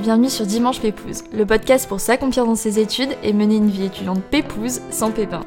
[0.00, 3.84] bienvenue sur Dimanche Pépouze, le podcast pour s'accomplir dans ses études et mener une vie
[3.84, 5.42] étudiante pépouze sans pépin.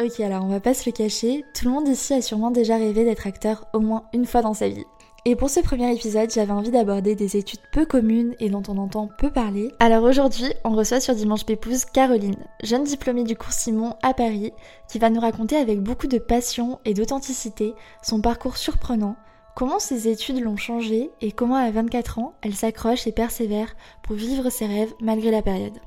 [0.00, 2.76] Ok, alors on va pas se le cacher, tout le monde ici a sûrement déjà
[2.76, 4.84] rêvé d'être acteur au moins une fois dans sa vie.
[5.24, 8.76] Et pour ce premier épisode, j'avais envie d'aborder des études peu communes et dont on
[8.76, 9.70] entend peu parler.
[9.78, 14.52] Alors aujourd'hui, on reçoit sur Dimanche Pépouze Caroline, jeune diplômée du cours Simon à Paris,
[14.88, 17.72] qui va nous raconter avec beaucoup de passion et d'authenticité
[18.02, 19.14] son parcours surprenant,
[19.54, 24.16] comment ses études l'ont changé et comment à 24 ans, elle s'accroche et persévère pour
[24.16, 25.78] vivre ses rêves malgré la période.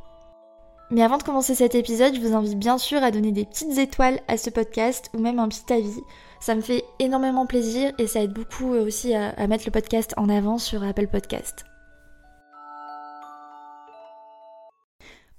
[0.92, 3.80] Mais avant de commencer cet épisode, je vous invite bien sûr à donner des petites
[3.80, 6.00] étoiles à ce podcast ou même un petit avis.
[6.46, 10.14] Ça me fait énormément plaisir et ça aide beaucoup euh, aussi à, mettre le podcast
[10.16, 11.66] en avant sur Apple Podcast.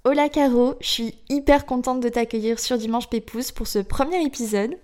[0.03, 4.75] Hola Caro, je suis hyper contente de t'accueillir sur Dimanche Pépouze pour ce premier épisode.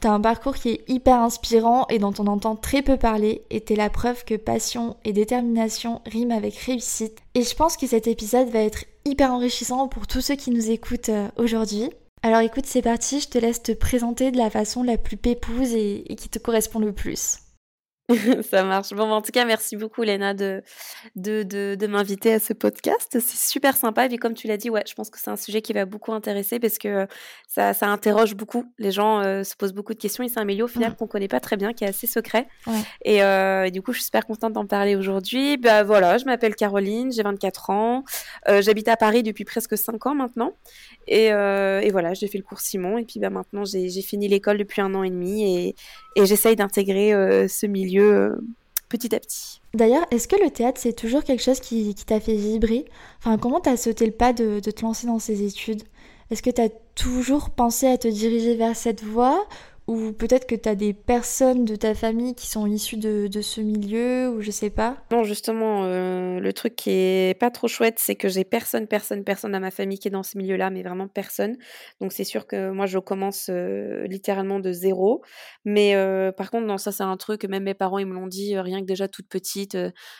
[0.00, 3.60] T'as un parcours qui est hyper inspirant et dont on entend très peu parler, et
[3.60, 7.18] t'es la preuve que passion et détermination riment avec réussite.
[7.36, 10.72] Et je pense que cet épisode va être hyper enrichissant pour tous ceux qui nous
[10.72, 11.88] écoutent euh, aujourd'hui.
[12.22, 15.72] Alors écoute, c'est parti, je te laisse te présenter de la façon la plus pépouse
[15.72, 17.38] et, et qui te correspond le plus.
[18.50, 18.90] ça marche.
[18.90, 20.62] Bon, en tout cas, merci beaucoup, Léna, de,
[21.14, 23.18] de, de, de m'inviter à ce podcast.
[23.20, 24.06] C'est super sympa.
[24.06, 25.84] Et puis, comme tu l'as dit, ouais, je pense que c'est un sujet qui va
[25.84, 27.06] beaucoup intéresser parce que
[27.46, 28.64] ça, ça interroge beaucoup.
[28.78, 30.96] Les gens euh, se posent beaucoup de questions et c'est un milieu au final mmh.
[30.96, 32.48] qu'on connaît pas très bien, qui est assez secret.
[32.66, 32.80] Ouais.
[33.04, 35.58] Et, euh, et, du coup, je suis super contente d'en parler aujourd'hui.
[35.58, 38.04] Bah voilà, je m'appelle Caroline, j'ai 24 ans.
[38.48, 40.54] Euh, J'habite à Paris depuis presque 5 ans maintenant.
[41.06, 42.96] Et, euh, et voilà, j'ai fait le cours Simon.
[42.98, 45.74] Et puis, bah, maintenant, j'ai fini l'école depuis un an et demi et,
[46.16, 48.36] et j'essaye d'intégrer euh, ce milieu euh,
[48.88, 49.60] petit à petit.
[49.74, 52.86] D'ailleurs, est-ce que le théâtre, c'est toujours quelque chose qui, t'a fait vibrer?
[53.18, 55.82] Enfin, comment t'as sauté le pas de, de te lancer dans ces études?
[56.30, 59.46] Est-ce que t'as toujours pensé à te diriger vers cette voie?
[59.88, 63.40] Ou peut-être que tu as des personnes de ta famille qui sont issues de, de
[63.40, 64.98] ce milieu, ou je sais pas.
[65.10, 69.24] Non, justement, euh, le truc qui est pas trop chouette, c'est que j'ai personne, personne,
[69.24, 71.56] personne à ma famille qui est dans ce milieu-là, mais vraiment personne.
[72.02, 75.22] Donc c'est sûr que moi, je commence euh, littéralement de zéro.
[75.64, 78.26] Mais euh, par contre, non, ça c'est un truc, même mes parents, ils me l'ont
[78.26, 79.74] dit, rien que déjà toute petite,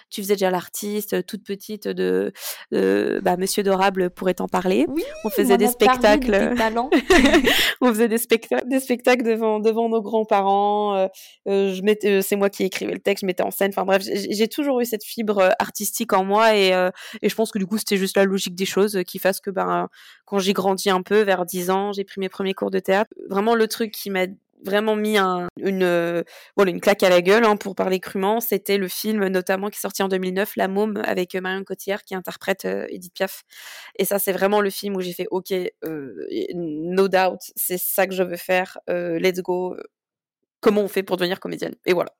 [0.08, 2.32] tu faisais déjà l'artiste, toute petite de...
[2.72, 4.86] bah, Monsieur Dorable pourrait t'en parler.
[4.88, 6.30] Oui, on faisait des spectacles.
[6.30, 6.58] De
[7.82, 10.94] on faisait des, spectacles, des spectacles devant devant nos grands-parents.
[10.96, 11.06] Euh,
[11.48, 13.70] euh, je mettais, c'est moi qui écrivais le texte, je mettais en scène.
[13.70, 16.90] Enfin bref, j'ai toujours eu cette fibre artistique en moi et, euh,
[17.22, 19.50] et je pense que du coup c'était juste la logique des choses qui fasse que
[19.50, 19.88] ben
[20.24, 23.10] quand j'ai grandi un peu vers 10 ans, j'ai pris mes premiers cours de théâtre.
[23.28, 24.26] Vraiment le truc qui m'a
[24.64, 26.22] vraiment mis un, une euh,
[26.56, 28.40] voilà une claque à la gueule hein, pour parler crûment.
[28.40, 32.04] C'était le film notamment qui est sorti en 2009 La Môme avec euh, Marion Cotillard
[32.04, 33.44] qui interprète euh, Edith Piaf.
[33.96, 35.52] Et ça c'est vraiment le film où j'ai fait ok
[36.54, 39.76] no doubt c'est ça que je veux faire let's go
[40.60, 41.74] comment on fait pour devenir comédienne.
[41.86, 42.10] Et voilà.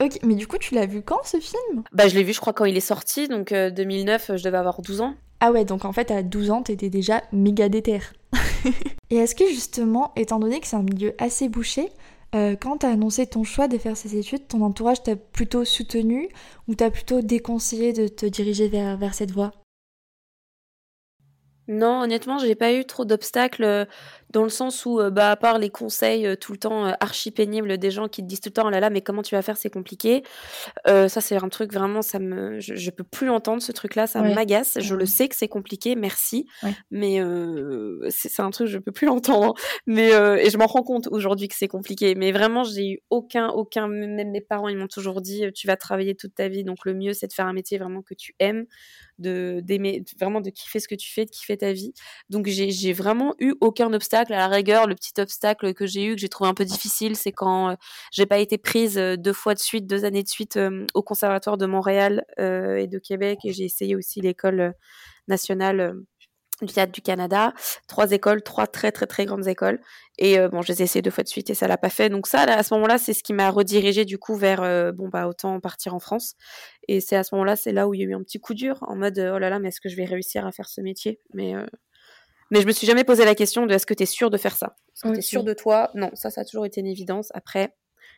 [0.00, 1.82] Ok, mais du coup, tu l'as vu quand ce film?
[1.92, 4.80] Bah, je l'ai vu, je crois, quand il est sorti, donc 2009, je devais avoir
[4.80, 5.16] 12 ans.
[5.40, 8.00] Ah ouais, donc en fait, à 12 ans, t'étais déjà méga déter.
[9.10, 11.90] Et est-ce que justement, étant donné que c'est un milieu assez bouché,
[12.34, 16.28] euh, quand t'as annoncé ton choix de faire ces études, ton entourage t'a plutôt soutenu
[16.66, 19.52] ou t'a plutôt déconseillé de te diriger vers, vers cette voie?
[21.68, 23.86] Non, honnêtement, j'ai pas eu trop d'obstacles
[24.30, 27.90] dans le sens où, bah, à part les conseils tout le temps archi pénibles des
[27.90, 29.56] gens qui te disent tout le temps, oh là là, mais comment tu vas faire,
[29.56, 30.22] c'est compliqué.
[30.86, 34.06] Euh, ça, c'est un truc vraiment, ça me, je, je peux plus l'entendre ce truc-là,
[34.06, 34.32] ça Ouais.
[34.34, 34.78] m'agace.
[34.80, 34.96] Je Ouais.
[34.96, 36.78] le sais que c'est compliqué, merci, Ouais.
[36.90, 39.06] mais euh, c'est un truc je peux plus
[39.46, 39.54] l'entendre.
[39.86, 42.14] Mais euh, et je m'en rends compte aujourd'hui que c'est compliqué.
[42.14, 45.76] Mais vraiment, j'ai eu aucun, aucun, même mes parents, ils m'ont toujours dit, tu vas
[45.76, 48.34] travailler toute ta vie, donc le mieux, c'est de faire un métier vraiment que tu
[48.38, 48.66] aimes
[49.18, 51.92] de d'aimer vraiment de kiffer ce que tu fais de kiffer ta vie
[52.30, 56.14] donc j'ai vraiment eu aucun obstacle à la rigueur le petit obstacle que j'ai eu
[56.14, 57.74] que j'ai trouvé un peu difficile c'est quand euh,
[58.12, 61.02] j'ai pas été prise euh, deux fois de suite deux années de suite euh, au
[61.02, 64.74] conservatoire de Montréal et de Québec et j'ai essayé aussi l'école
[65.26, 65.94] nationale
[66.62, 67.52] du théâtre du Canada,
[67.86, 69.80] trois écoles, trois très très très grandes écoles.
[70.18, 72.08] Et bon, je les ai essayées deux fois de suite et ça l'a pas fait.
[72.08, 74.60] Donc ça, à ce moment-là, c'est ce qui m'a redirigé du coup vers
[74.92, 76.34] bon bah autant partir en France.
[76.88, 78.54] Et c'est à ce moment-là, c'est là où il y a eu un petit coup
[78.54, 80.80] dur en mode oh là là, mais est-ce que je vais réussir à faire ce
[80.80, 81.20] métier?
[81.34, 81.54] Mais
[82.50, 84.36] mais je me suis jamais posé la question de est-ce que tu es sûr de
[84.36, 84.76] faire ça?
[84.94, 85.90] Est-ce que tu es sûr de toi?
[85.94, 87.28] Non, ça, ça a toujours été une évidence.
[87.34, 87.74] Après,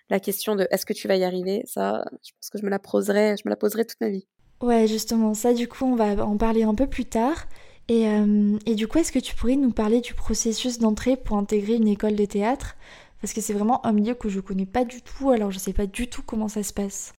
[0.08, 2.70] la question de est-ce que tu vas y arriver, ça, je pense que je me
[2.70, 4.26] la poserai, je me la poserai toute ma vie.
[4.60, 7.46] Ouais, justement, ça du coup, on va en parler un peu plus tard.
[7.88, 11.36] Et, euh, et du coup, est-ce que tu pourrais nous parler du processus d'entrée pour
[11.36, 12.76] intégrer une école de théâtre?
[13.20, 15.72] Parce que c'est vraiment un milieu que je connais pas du tout, alors je sais
[15.72, 17.12] pas du tout comment ça se passe.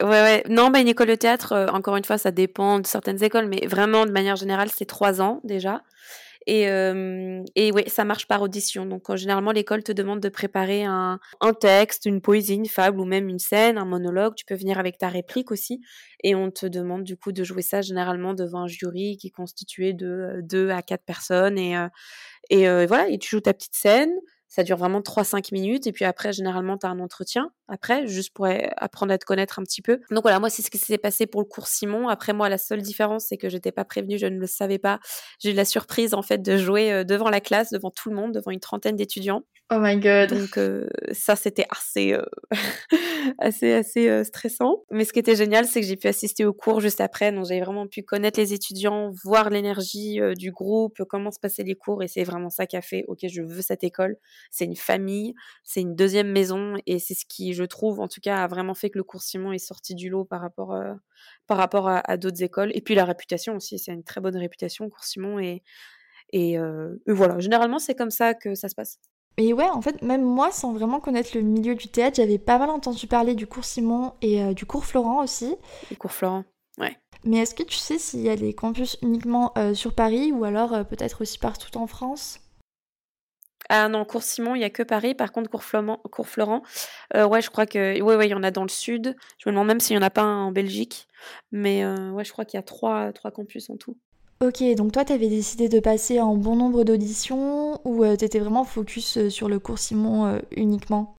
[0.00, 0.42] Ouais, ouais.
[0.48, 3.46] Non, bah, une école de théâtre, euh, encore une fois, ça dépend de certaines écoles,
[3.46, 5.82] mais vraiment, de manière générale, c'est trois ans déjà.
[6.46, 8.86] Et, euh, et oui, ça marche par audition.
[8.86, 13.04] Donc généralement, l'école te demande de préparer un, un, texte, une poésie, une fable ou
[13.04, 14.34] même une scène, un monologue.
[14.36, 15.80] Tu peux venir avec ta réplique aussi.
[16.22, 19.30] Et on te demande du coup de jouer ça généralement devant un jury qui est
[19.30, 21.58] constitué de deux à quatre personnes.
[21.58, 21.74] Et,
[22.50, 24.12] et voilà, et tu joues ta petite scène.
[24.48, 25.86] Ça dure vraiment 3-5 minutes.
[25.86, 28.46] Et puis après, généralement, tu as un entretien après, juste pour
[28.76, 30.00] apprendre à te connaître un petit peu.
[30.10, 32.08] Donc voilà, moi, c'est ce qui s'est passé pour le cours Simon.
[32.08, 35.00] Après, moi, la seule différence, c'est que j'étais pas prévenue, je ne le savais pas.
[35.40, 38.16] J'ai eu la surprise, en fait, de jouer euh, devant la classe, devant tout le
[38.16, 39.42] monde, devant une trentaine d'étudiants.
[39.72, 40.30] Oh my god.
[40.30, 42.22] Donc euh, ça, c'était assez, euh,
[43.38, 44.84] assez, assez stressant.
[44.92, 47.32] Mais ce qui était génial, c'est que j'ai pu assister au cours juste après.
[47.32, 51.74] Donc j'ai vraiment pu connaître les étudiants, voir l'énergie du groupe, comment se passaient les
[51.74, 52.04] cours.
[52.04, 54.16] Et c'est vraiment ça qui a fait, ok, je veux cette école.
[54.50, 55.34] C'est une famille,
[55.64, 56.74] c'est une deuxième maison.
[56.86, 59.22] Et c'est ce qui je trouve, en tout cas, a vraiment fait que le cours
[59.22, 60.94] Simon est sorti du lot par rapport, euh,
[61.46, 62.70] par rapport à, d'autres écoles.
[62.74, 65.38] Et puis la réputation aussi, c'est une très bonne réputation, cours Simon.
[65.38, 65.62] Et,
[66.34, 68.98] euh, et, voilà, généralement, c'est comme ça que ça se passe.
[69.38, 72.58] Et ouais, en fait, même moi, sans vraiment connaître le milieu du théâtre, j'avais pas
[72.58, 75.54] mal entendu parler du cours Simon et euh, du cours Florent aussi.
[75.90, 76.44] Le cours Florent,
[76.78, 76.96] ouais.
[77.24, 80.86] Mais est-ce que tu sais s'il y a des campus uniquement sur Paris ou alors
[80.86, 82.45] peut-être aussi partout en France?
[83.68, 85.14] Ah non, Cours Simon, il n'y a que Paris.
[85.14, 86.62] Par contre, Cours Florent, Cours Florent
[87.14, 88.00] euh, ouais, je crois que.
[88.00, 89.16] Ouais, ouais, il y en a dans le sud.
[89.38, 91.08] Je me demande même s'il n'y en a pas un en Belgique.
[91.52, 93.96] Mais euh, ouais, je crois qu'il y a trois, trois campus en tout.
[94.42, 98.24] Ok, donc toi, tu avais décidé de passer en bon nombre d'auditions ou euh, tu
[98.24, 101.14] étais vraiment focus sur le cours Simon uniquement?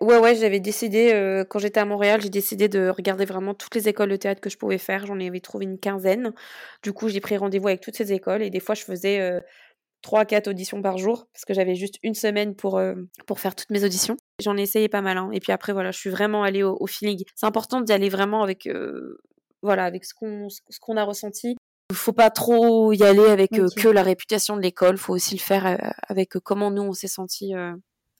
[0.00, 3.86] Ouais, ouais, j'avais décidé, quand j'étais à Montréal, j'ai décidé de regarder vraiment toutes les
[3.86, 5.04] écoles de théâtre que je pouvais faire.
[5.04, 6.32] J'en avais trouvé une quinzaine.
[6.82, 9.42] Du coup, j'ai pris rendez-vous avec toutes ces écoles et des fois, je faisais
[10.02, 12.94] trois, quatre auditions par jour parce que j'avais juste une semaine pour, euh,
[13.26, 14.16] pour faire toutes mes auditions.
[14.42, 15.18] J'en ai essayé pas mal.
[15.18, 15.30] Hein.
[15.32, 17.22] Et puis après, voilà, je suis vraiment allée au, feeling.
[17.34, 19.18] C'est important d'y aller vraiment avec, euh,
[19.62, 21.56] voilà, avec ce qu'on ce qu'on a ressenti.
[21.90, 24.96] Il faut pas trop y aller avec euh, que la réputation de l'école.
[24.96, 27.52] faut aussi le faire avec comment nous, on s'est senti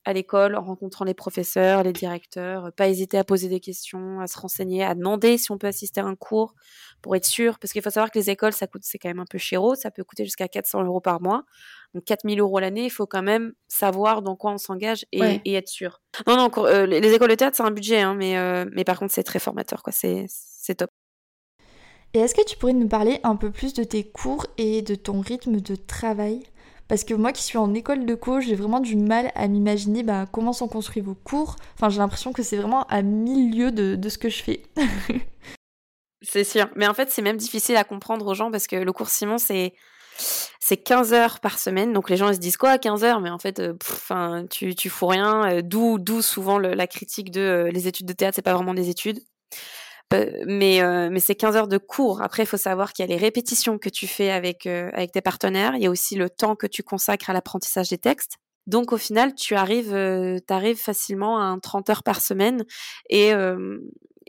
[0.05, 4.27] à l'école en rencontrant les professeurs, les directeurs, pas hésiter à poser des questions, à
[4.27, 6.55] se renseigner, à demander si on peut assister à un cours
[7.03, 9.21] pour être sûr, parce qu'il faut savoir que les écoles, ça coûte, c'est quand même
[9.21, 11.45] un peu chéro, ça peut coûter jusqu'à 400 euros par mois,
[11.95, 15.69] donc 4000 euros l'année, il faut quand même savoir dans quoi on s'engage et, être
[15.69, 16.01] sûr.
[16.27, 18.99] Non, non, euh, les écoles de théâtre, c'est un budget, hein, mais, euh, mais par
[18.99, 20.91] contre, c'est très formateur, quoi, c'est, c'est top.
[22.13, 24.97] Et est-ce que tu pourrais nous parler un peu plus de tes cours et de
[24.97, 26.43] ton rythme de travail?
[26.91, 30.03] Parce que moi qui suis en école de co, j'ai vraiment du mal à m'imaginer
[30.03, 31.55] bah, comment sont construits vos cours.
[31.77, 34.65] Enfin, j'ai l'impression que c'est vraiment à mille lieues de, ce que je fais.
[36.21, 36.69] c'est sûr.
[36.75, 39.39] Mais en fait, c'est même difficile à comprendre aux gens parce que le cours Simon,
[39.39, 39.73] c'est
[40.59, 41.93] c'est 15 heures par semaine.
[41.93, 43.21] Donc les gens ils se disent quoi 15 heures?
[43.21, 45.49] Mais en fait, euh, tu, tu fous rien.
[45.49, 48.75] Euh, d'où, d'où souvent la critique de euh, les études de théâtre, c'est pas vraiment
[48.75, 49.21] des études.
[50.13, 52.23] Euh, mais euh, mais c'est 15 heures de cours.
[52.23, 55.13] Après, il faut savoir qu'il y a les répétitions que tu fais avec euh, avec
[55.13, 55.75] tes partenaires.
[55.77, 58.37] Il y a aussi le temps que tu consacres à l'apprentissage des textes.
[58.67, 59.95] Donc au final, tu arrives,
[60.49, 62.65] arrives facilement à un 30 heures par semaine.
[63.09, 63.31] Et,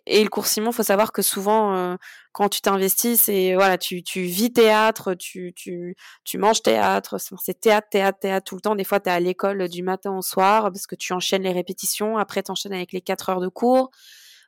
[0.07, 1.97] et le cours Simon, faut savoir que souvent,
[2.31, 7.59] quand tu t'investis, c'est voilà, tu, tu vis théâtre, tu, tu, tu manges théâtre, c'est
[7.59, 8.75] théâtre, théâtre, théâtre tout le temps.
[8.75, 11.51] Des fois, tu es à l'école du matin au soir parce que tu enchaînes les
[11.51, 12.17] répétitions.
[12.17, 13.91] Après, tu enchaînes avec les 4 heures de cours.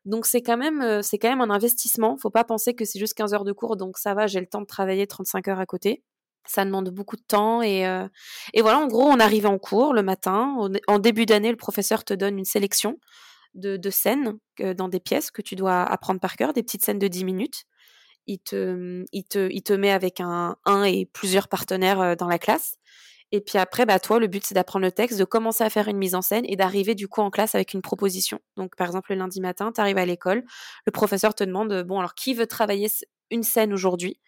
[0.06, 2.18] Donc c'est quand même euh, c'est quand même un investissement.
[2.18, 4.48] Faut pas penser que c'est juste 15 heures de cours, donc ça va, j'ai le
[4.48, 6.04] temps de travailler 35 heures à côté.
[6.46, 8.06] Ça demande beaucoup de temps et, euh,
[8.54, 10.58] et voilà, en gros, on arrive en cours le matin.
[10.88, 13.00] En début d'année, le professeur te donne une sélection
[13.54, 14.38] de, de scènes
[14.76, 17.64] dans des pièces que tu dois apprendre par cœur, des petites scènes de 10 minutes.
[18.28, 22.28] Il te, il te, il te met avec un, un et plusieurs partenaires euh, dans
[22.28, 22.78] la classe.
[23.36, 25.88] Et puis après, bah, toi, le but, c'est d'apprendre le texte, de commencer à faire
[25.88, 28.40] une mise en scène et d'arriver du coup en classe avec une proposition.
[28.58, 30.44] Donc, par exemple, le lundi matin, tu arrives à l'école,
[30.86, 32.90] le professeur te demande, bon, alors qui veut travailler
[33.32, 34.20] une scène aujourd'hui?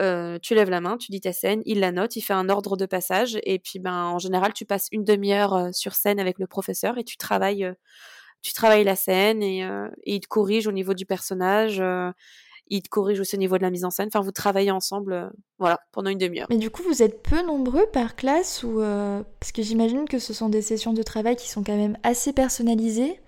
[0.00, 2.48] Euh, Tu lèves la main, tu dis ta scène, il la note, il fait un
[2.48, 3.38] ordre de passage.
[3.44, 6.98] Et puis, ben, en général, tu passes une demi-heure euh, sur scène avec le professeur
[6.98, 7.74] et tu travailles, euh,
[8.42, 11.80] tu travailles la scène et, et, il te corrige au niveau du personnage
[12.68, 14.08] il te corrige aussi au niveau de la mise en scène.
[14.08, 15.28] Enfin, vous travaillez ensemble, euh,
[15.58, 16.46] voilà, pendant une demi-heure.
[16.50, 20.18] Mais du coup, vous êtes peu nombreux par classe ou euh, parce que j'imagine que
[20.18, 23.20] ce sont des sessions de travail qui sont quand même assez personnalisées.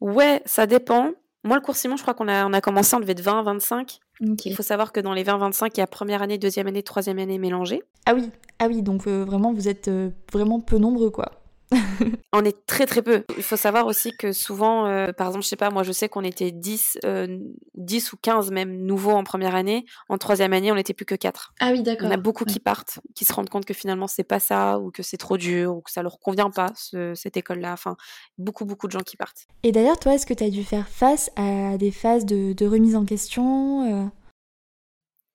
[0.00, 1.12] Ouais, ça dépend.
[1.44, 3.42] Moi, le cours Simon, je crois qu'on a, on a commencé, on devait être 20,
[3.42, 3.98] 25.
[4.44, 7.18] Il faut savoir que dans les 20-25, il y a première année, deuxième année, troisième
[7.18, 7.82] année mélangée.
[8.06, 8.30] Ah oui,
[8.60, 9.90] ah oui, donc euh, vraiment, vous êtes
[10.32, 11.41] vraiment peu nombreux, quoi.
[12.32, 13.24] on est très très peu.
[13.36, 16.08] Il faut savoir aussi que souvent, euh, par exemple, je sais pas, moi je sais
[16.08, 19.84] qu'on était 10, 10 euh, ou 15 même nouveaux en première année.
[20.08, 21.54] En troisième année, on n'était plus que 4.
[21.60, 22.08] Ah oui, d'accord.
[22.08, 24.90] On a beaucoup qui partent, qui se rendent compte que finalement c'est pas ça, ou
[24.90, 26.72] que c'est trop dur, ou que ça leur convient pas,
[27.14, 27.72] cette école-là.
[27.72, 27.96] Enfin,
[28.38, 29.46] beaucoup beaucoup de gens qui partent.
[29.62, 32.96] Et d'ailleurs, toi, est-ce que tu as dû faire face à des phases de, remise
[32.96, 34.08] en question euh?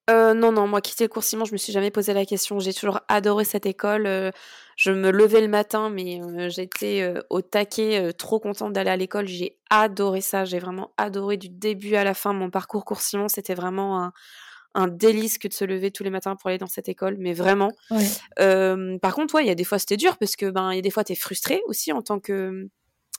[0.09, 2.59] Euh, non, non, moi, quitter le cours Simon, je me suis jamais posé la question.
[2.59, 4.07] J'ai toujours adoré cette école.
[4.07, 4.31] Euh,
[4.77, 9.27] je me levais le matin, mais euh, j'étais au taquet, trop contente d'aller à l'école.
[9.27, 10.45] J'ai adoré ça.
[10.45, 13.27] J'ai vraiment adoré du début à la fin mon parcours cours Simon.
[13.27, 14.13] C'était vraiment un,
[14.75, 17.33] un, délice que de se lever tous les matins pour aller dans cette école, mais
[17.33, 17.71] vraiment.
[18.37, 20.79] par contre, ouais, il y a des fois c'était dur parce que ben, il y
[20.79, 22.69] a des fois tu es frustré aussi en tant que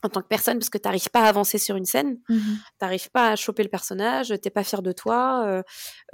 [0.02, 2.38] en tant que personne parce que tu n'arrives pas à avancer sur une scène, mmh
[2.38, 5.62] tu n'arrives pas à choper le personnage, t'es pas fier de toi, euh,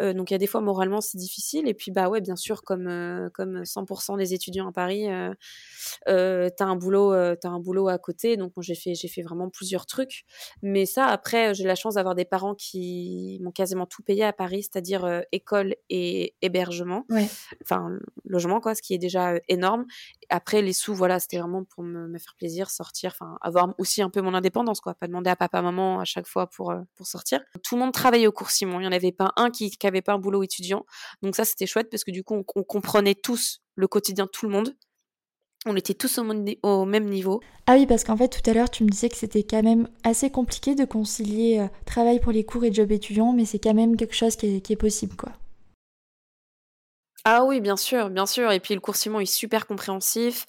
[0.01, 1.69] euh, donc il y a des fois moralement c'est difficile.
[1.69, 5.07] Et puis bah ouais bien sûr comme euh, comme 100% des étudiants à Paris,
[6.07, 8.37] t'as un boulot as un boulot à côté.
[8.37, 10.25] Donc j'ai fait j'ai fait vraiment plusieurs trucs,
[10.63, 14.33] mais ça après j'ai la chance d'avoir des parents qui m'ont quasiment tout payé à
[14.33, 17.05] Paris, c'est-à-dire école et hébergement,
[17.63, 17.91] enfin
[18.25, 19.85] logement quoi, ce qui est déjà énorme.
[20.31, 24.03] Après les sous voilà c'était vraiment pour me, me faire plaisir, sortir, enfin avoir aussi
[24.03, 24.95] un peu mon indépendance, quoi.
[24.95, 27.41] Pas demander à papa, maman à chaque fois pour, euh, pour sortir.
[27.63, 28.81] Tout le monde travaillait au cours Simon.
[28.81, 30.85] Il n'y en avait pas un qui n'avait pas un boulot étudiant.
[31.23, 34.47] Donc ça, c'était chouette parce que du coup, on, comprenait tous le quotidien de tout
[34.47, 34.77] le monde.
[35.67, 36.25] On était tous au,
[36.63, 37.41] au même niveau.
[37.67, 39.89] Ah oui, parce qu'en fait, tout à l'heure, tu me disais que c'était quand même
[40.03, 43.75] assez compliqué de concilier euh, travail pour les cours et job étudiant, mais c'est quand
[43.75, 45.33] même quelque chose qui est, qui est possible, quoi.
[47.25, 48.53] Ah oui, bien sûr, bien sûr.
[48.53, 50.47] Et puis le cours Simon est super compréhensif.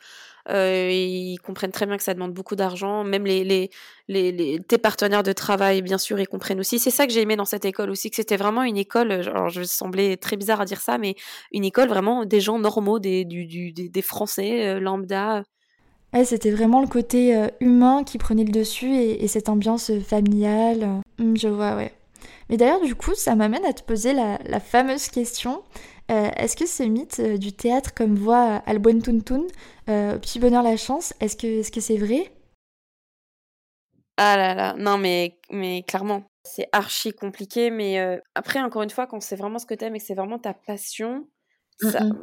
[0.50, 3.04] Euh, ils comprennent très bien que ça demande beaucoup d'argent.
[3.04, 3.70] Même les,
[4.08, 6.80] tes partenaires de travail, bien sûr, ils comprennent aussi.
[6.80, 9.50] C'est ça que j'ai aimé dans cette école aussi, que c'était vraiment une école, alors
[9.50, 11.16] je semblais très bizarre à dire ça, mais
[11.52, 15.44] une école vraiment des gens normaux, des, du, du, des, Français euh, lambda.
[16.14, 21.02] Ouais, c'était vraiment le côté euh, humain qui prenait le dessus et, cette ambiance familiale.
[21.20, 21.92] Hum, je vois, ouais.
[22.50, 25.64] Mais d'ailleurs, du coup, ça m'amène à te poser la, la fameuse question.
[26.12, 29.42] Euh, est-ce que ce mythe euh, du théâtre comme voix Albon Tuntun,
[29.90, 32.32] euh, Petit Bonheur la Chance, est-ce que c'est -ce c'est vrai?
[34.18, 36.24] Ah là là, non mais, mais clairement.
[36.44, 40.00] C'est archi compliqué, mais après, encore une fois, quand c'est vraiment ce que t'aimes et
[40.00, 41.28] que c'est vraiment ta passion,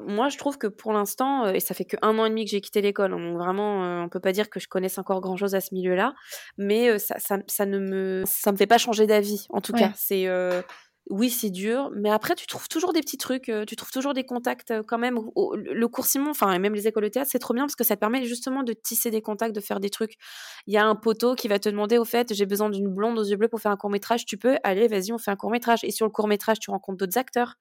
[0.06, 2.50] moi, je trouve que pour l'instant, et ça fait que un an et demi que
[2.52, 5.54] j'ai quitté l'école, donc vraiment, on peut pas dire que je connaisse encore grand chose
[5.56, 6.14] à ce milieu-là,
[6.56, 9.90] mais ça, ça, ça, ne me, ça me fait pas changer d'avis, en tout cas.
[9.96, 10.26] C'est,
[11.10, 14.24] oui, c'est dur, mais après, tu trouves toujours des petits trucs, tu trouves toujours des
[14.24, 15.18] contacts quand même.
[15.36, 17.96] le cours Simon, enfin, même les écoles de théâtre, c'est trop bien parce que ça
[17.96, 20.14] te permet justement de tisser des contacts, de faire des trucs.
[20.66, 23.18] Il y a un poteau qui va te demander, au fait, j'ai besoin d'une blonde
[23.18, 25.80] aux yeux bleus pour faire un court-métrage, tu peux, allez, vas-y, on fait un court-métrage.
[25.82, 27.56] Et sur le court-métrage, tu rencontres d'autres acteurs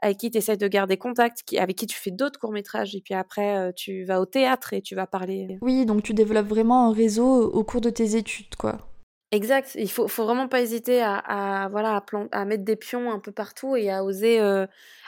[0.00, 3.00] avec qui tu essaies de garder contact, qui, avec qui tu fais d'autres courts-métrages, et
[3.00, 5.58] puis après, tu vas au théâtre et tu vas parler.
[5.62, 8.87] Oui, donc tu développes vraiment un réseau au cours de tes études, quoi.
[9.30, 9.72] Exact.
[9.74, 13.76] Il faut, faut vraiment pas hésiter à, voilà, à, mettre des pions un peu partout
[13.76, 14.66] et à oser, euh,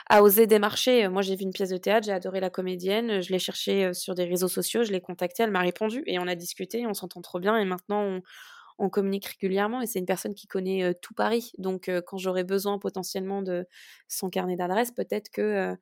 [0.09, 1.07] à oser démarcher.
[1.07, 3.93] Moi, j'ai vu une pièce de théâtre, j'ai adoré la comédienne, je l'ai cherchée euh,
[3.93, 6.93] sur des réseaux sociaux, je l'ai contactée, elle m'a répondu et on a discuté, on
[6.93, 8.21] s'entend trop bien et maintenant on,
[8.77, 11.51] on communique régulièrement et c'est une personne qui connaît euh, tout Paris.
[11.57, 13.65] Donc, quand j'aurai besoin potentiellement de
[14.07, 15.75] son carnet d'adresse, peut-être que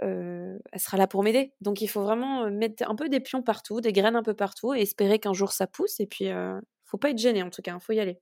[0.00, 1.52] elle sera là pour m'aider.
[1.60, 4.74] Donc, il faut vraiment mettre un peu des pions partout, des graines un peu partout
[4.74, 6.28] et espérer qu'un jour ça pousse et puis
[6.86, 8.18] faut pas être gêné en tout cas, faut y aller.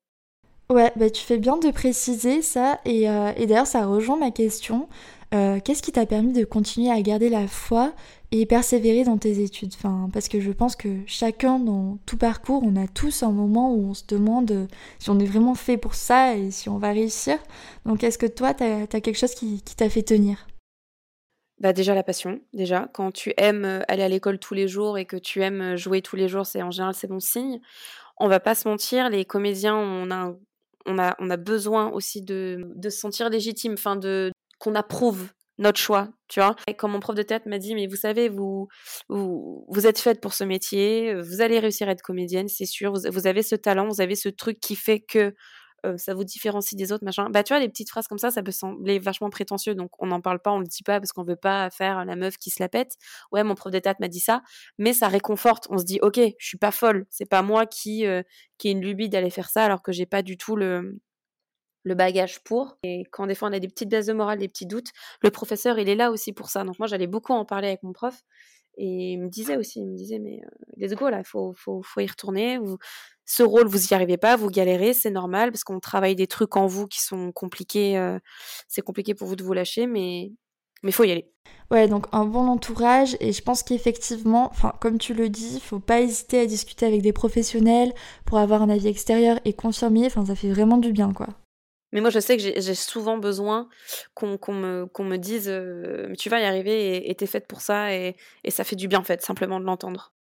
[0.71, 4.31] Ouais, bah tu fais bien de préciser ça et, euh, et d'ailleurs ça rejoint ma
[4.31, 4.89] question.
[5.35, 7.93] Euh, qu'est-ce qui t'a permis de continuer à garder la foi
[8.31, 9.73] et persévérer dans tes études?
[9.75, 13.75] Enfin, Parce que je pense que chacun dans tout parcours, on a tous un moment
[13.75, 14.67] où on se demande euh,
[14.99, 17.37] si on est vraiment fait pour ça et si on va réussir.
[17.85, 20.47] Donc est-ce que toi, tu as, quelque chose qui, qui t'a fait tenir?
[21.59, 22.89] Bah déjà la passion, déjà.
[22.95, 26.17] Quand tu aimes aller à l'école tous les jours et que tu aimes jouer tous
[26.17, 27.61] les jours, c'est en général c'est bon signe
[28.19, 33.29] on va pas se mentir, les comédiens, on a, besoin aussi de, de se sentir
[33.31, 36.57] légitime, enfin de qu'on approuve notre choix, tu vois.
[36.67, 38.69] Et quand mon prof de théâtre m'a dit, mais vous savez, vous,
[39.09, 42.93] vous, vous êtes faite pour ce métier, vous allez réussir à être comédienne, c'est sûr,
[42.93, 45.35] vous, avez ce talent, vous avez ce truc qui fait que
[45.85, 47.29] euh, ça vous différencie des autres, machin.
[47.31, 50.07] Bah, tu vois, les petites phrases comme ça, ça peut sembler vachement prétentieux, donc on
[50.07, 52.51] n'en parle pas, on le dit pas parce qu'on veut pas faire la meuf qui
[52.51, 52.97] se la pète.
[53.33, 54.43] Ouais, mon prof de théâtre m'a dit ça,
[54.79, 55.67] mais ça réconforte.
[55.71, 58.23] On se dit, ok, je suis pas folle, c'est pas moi qui, euh,
[58.59, 60.99] qui ai une lubie d'aller faire ça alors que j'ai pas du tout le,
[61.85, 62.79] le bagage pour.
[62.83, 64.91] Et quand des fois on a des petites baisses de morale, des petits doutes,
[65.23, 66.65] le professeur il est là aussi pour ça.
[66.65, 68.23] Donc moi j'allais beaucoup en parler avec mon prof
[68.77, 71.83] et il me disait aussi, il me disait mais euh, let's go là, faut, faut,
[71.83, 72.59] faut y retourner.
[73.27, 76.57] Ce rôle, vous y arrivez pas, vous galérez, c'est normal parce qu'on travaille des trucs
[76.57, 77.97] en vous qui sont compliqués.
[77.99, 78.19] Euh,
[78.69, 80.33] c'est compliqué pour vous de vous lâcher, mais
[80.83, 81.31] mais faut y aller.
[81.71, 86.01] Ouais, donc un bon entourage et je pense qu'effectivement, comme tu le dis, faut pas
[86.03, 87.93] hésiter à discuter avec des professionnels
[88.27, 90.07] pour avoir un avis extérieur et confirmé.
[90.07, 91.29] Enfin, ça fait vraiment du bien, quoi.
[91.95, 93.69] Mais moi, je sais que j'ai souvent besoin
[94.15, 98.17] qu'on me, dise euh, tu vas y arriver et t'es faite pour ça et,
[98.49, 100.13] ça fait du bien, en fait, simplement de l'entendre.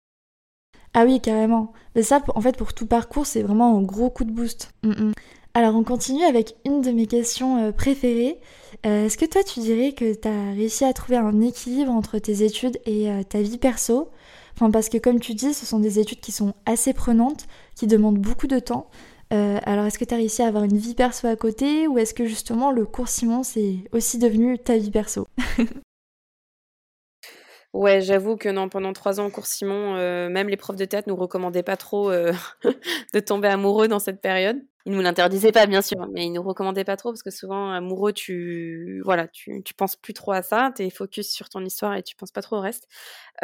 [0.94, 1.72] Ah oui, carrément.
[1.96, 4.70] Mais ça, en fait, pour tout parcours, c'est vraiment un gros coup de boost.
[4.84, 5.12] Mm, mm.
[5.56, 8.40] Alors on continue avec une de mes questions préférées.
[8.82, 12.42] Est-ce que toi tu dirais que tu as réussi à trouver un équilibre entre tes
[12.42, 14.10] études et ta vie perso?
[14.56, 17.86] Enfin parce que comme tu dis, ce sont des études qui sont assez prenantes, qui
[17.86, 18.90] demandent beaucoup de temps.
[19.30, 22.14] Alors est-ce que tu as réussi à avoir une vie perso à côté ou est-ce
[22.14, 25.26] que justement le cours Simon c'est aussi devenu ta vie perso?
[27.74, 30.84] Ouais, j'avoue que non, pendant trois ans au cours Simon, euh, même les profs de
[30.84, 32.32] théâtre nous recommandaient pas trop euh,
[33.12, 34.64] de tomber amoureux dans cette période.
[34.86, 37.70] Ils nous l'interdisaient pas, bien sûr, mais ils nous recommandaient pas trop parce que souvent,
[37.70, 41.64] amoureux, tu, voilà, tu, tu penses plus trop à ça, tu es focus sur ton
[41.64, 42.86] histoire et tu penses pas trop au reste.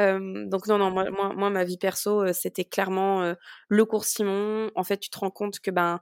[0.00, 3.34] Euh, donc non, non, moi, moi, moi, ma vie perso, c'était clairement
[3.68, 4.70] le cours Simon.
[4.74, 6.00] En fait, tu te rends compte que ben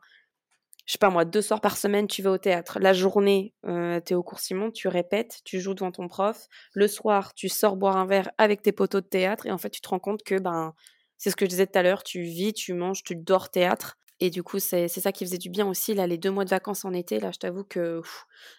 [0.88, 2.78] je sais pas moi, deux soirs par semaine, tu vas au théâtre.
[2.80, 6.46] La journée, euh, tu es au cours Simon, tu répètes, tu joues devant ton prof.
[6.72, 9.44] Le soir, tu sors boire un verre avec tes poteaux de théâtre.
[9.46, 10.72] Et en fait, tu te rends compte que, ben,
[11.18, 13.98] c'est ce que je disais tout à l'heure, tu vis, tu manges, tu dors théâtre.
[14.20, 15.94] Et du coup, c'est ça qui faisait du bien aussi.
[15.94, 18.02] Là, les deux mois de vacances en été, là, je t'avoue que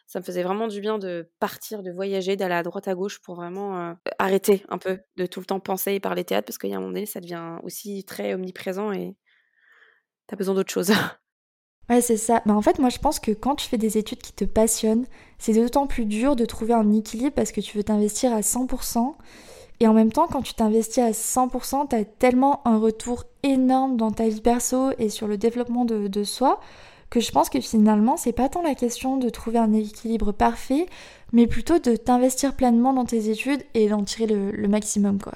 [0.08, 3.20] ça me faisait vraiment du bien de partir, de voyager, d'aller à droite à gauche
[3.20, 6.70] pour vraiment arrêter un peu de tout le temps penser et parler théâtre parce qu'il
[6.70, 9.18] y a un moment donné, ça devient aussi très omniprésent et
[10.28, 10.92] t'as besoin d'autre chose.
[11.90, 12.44] Ouais, c'est ça.
[12.46, 15.08] Bah, en fait, moi, je pense que quand tu fais des études qui te passionnent,
[15.40, 19.18] c'est d'autant plus dur de trouver un équilibre parce que tu veux t'investir à 100%.
[19.80, 23.96] Et en même temps, quand tu t'investis à 100%, tu as tellement un retour énorme
[23.96, 26.60] dans ta vie perso et sur le développement de, soi
[27.10, 30.86] que je pense que finalement, c'est pas tant la question de trouver un équilibre parfait,
[31.32, 35.34] mais plutôt de t'investir pleinement dans tes études et d'en tirer le, le maximum, quoi.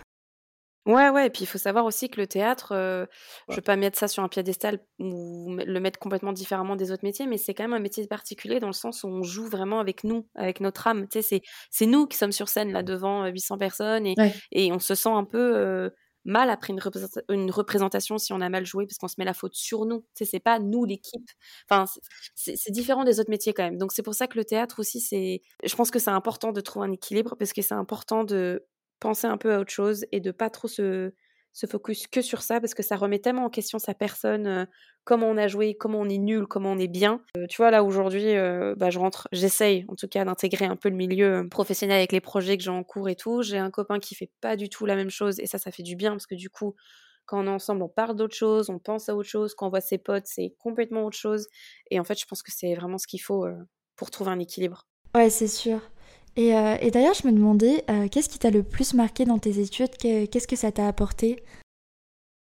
[0.86, 3.06] Ouais, ouais, et puis il faut savoir aussi que le théâtre, euh,
[3.50, 7.06] je veux pas mettre ça sur un piédestal ou le mettre complètement différemment des autres
[7.06, 9.80] métiers, mais c'est quand même un métier particulier dans le sens où on joue vraiment
[9.80, 11.08] avec nous, avec notre âme.
[11.08, 14.16] Tu sais, c'est, nous qui sommes sur scène là devant 800 personnes et,
[14.52, 15.90] et on se sent un peu euh,
[16.26, 16.82] mal après une,
[17.30, 20.02] une, représentation si on a mal joué parce qu'on se met la faute sur nous.
[20.16, 21.30] Tu sais, c'est pas nous l'équipe.
[21.70, 21.86] Enfin,
[22.36, 23.78] c'est, c'est différent des autres métiers quand même.
[23.78, 26.60] Donc c'est pour ça que le théâtre aussi, c'est, je pense que c'est important de
[26.60, 28.66] trouver un équilibre parce que c'est important de
[29.04, 31.12] penser un peu à autre chose et de pas trop se,
[31.52, 34.66] se focus que sur ça parce que ça remet tellement en question sa personne, euh,
[35.04, 37.22] comment on a joué, comment on est nul, comment on est bien.
[37.38, 40.78] Euh, tu vois, là aujourd'hui, euh, bah, je rentre, j'essaye en tout cas d'intégrer un
[40.78, 43.44] peu le milieu professionnel avec les projets que j'ai en cours et tout.
[43.44, 45.84] J'ai un copain qui fait pas du tout la même chose et ça, ça fait
[45.84, 46.74] du bien parce que du coup,
[47.26, 49.54] quand on est ensemble, on parle d'autre chose, on pense à autre chose.
[49.54, 51.48] Quand on voit ses potes, c'est complètement autre chose.
[51.92, 53.46] Et en fait, je pense que c'est vraiment ce qu'il faut
[53.98, 54.88] pour trouver un équilibre.
[55.16, 55.80] Ouais, c'est sûr.
[56.38, 59.60] Euh, et, d'ailleurs, je me demandais, euh, qu'est-ce qui t'a le plus marqué dans tes
[59.60, 59.96] études?
[59.98, 61.44] Qu'est-ce que ça t'a apporté?